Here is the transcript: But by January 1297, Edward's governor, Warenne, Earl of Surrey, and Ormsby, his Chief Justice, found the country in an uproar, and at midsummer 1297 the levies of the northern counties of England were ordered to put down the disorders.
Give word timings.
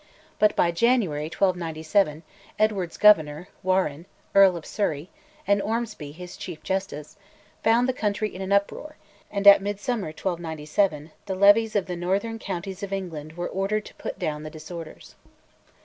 But 0.39 0.55
by 0.55 0.71
January 0.71 1.25
1297, 1.25 2.23
Edward's 2.57 2.97
governor, 2.97 3.49
Warenne, 3.63 4.07
Earl 4.33 4.57
of 4.57 4.65
Surrey, 4.65 5.11
and 5.45 5.61
Ormsby, 5.61 6.11
his 6.11 6.35
Chief 6.37 6.63
Justice, 6.63 7.17
found 7.63 7.87
the 7.87 7.93
country 7.93 8.33
in 8.33 8.41
an 8.41 8.51
uproar, 8.51 8.95
and 9.29 9.45
at 9.45 9.61
midsummer 9.61 10.07
1297 10.07 11.11
the 11.27 11.35
levies 11.35 11.75
of 11.75 11.85
the 11.85 11.95
northern 11.95 12.39
counties 12.39 12.81
of 12.81 12.91
England 12.91 13.33
were 13.37 13.47
ordered 13.49 13.85
to 13.85 13.93
put 13.93 14.17
down 14.17 14.41
the 14.41 14.49
disorders. 14.49 15.13